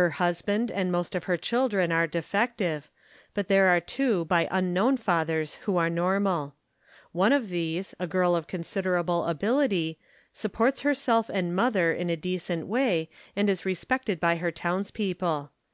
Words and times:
Her 0.00 0.08
husband 0.08 0.70
and 0.70 0.88
86 0.88 0.88
THE 0.88 0.88
KALLIKAK 0.88 0.90
FAMILY 0.90 0.98
most 0.98 1.14
of 1.14 1.24
her 1.24 1.36
children 1.36 1.92
are 1.92 2.06
defective, 2.06 2.90
but 3.34 3.48
there 3.48 3.66
are 3.68 3.80
two 3.82 4.24
by 4.24 4.48
unknown 4.50 4.96
fathers 4.96 5.56
who 5.56 5.76
are 5.76 5.90
normal. 5.90 6.54
One 7.12 7.34
of 7.34 7.50
these, 7.50 7.94
a 8.00 8.06
girl 8.06 8.34
of 8.34 8.46
considerable 8.46 9.26
ability, 9.26 9.98
supports 10.32 10.80
herself 10.80 11.28
and 11.28 11.54
mother 11.54 11.92
in 11.92 12.08
a 12.08 12.16
decent 12.16 12.66
way 12.66 13.10
and 13.36 13.50
is 13.50 13.66
respected 13.66 14.18
by 14.18 14.36
her 14.36 14.50
townspeople. 14.50 15.50